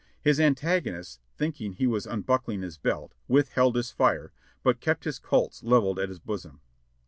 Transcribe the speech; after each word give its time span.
His 0.19 0.39
antagonist, 0.39 1.21
thinking 1.37 1.73
he 1.73 1.85
was 1.85 2.07
unbuckling 2.07 2.63
his 2.63 2.79
belt, 2.79 3.13
withheld 3.27 3.75
his 3.75 3.91
fire, 3.91 4.31
but 4.63 4.79
kept 4.79 5.03
his 5.03 5.19
Colt's 5.19 5.61
levelled 5.61 5.99
at 5.99 6.09
his 6.09 6.17
bosom. 6.17 6.59